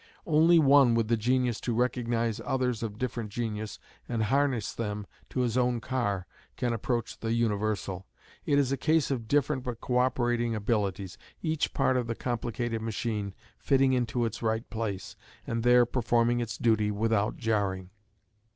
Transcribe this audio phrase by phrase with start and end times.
[0.25, 3.77] Only one with the genius to recognise others of different genius
[4.09, 8.07] and harness them to his own car can approach the "universal."
[8.43, 13.35] It is a case of different but coöperating abilities, each part of the complicated machine
[13.59, 17.91] fitting into its right place, and there performing its duty without jarring.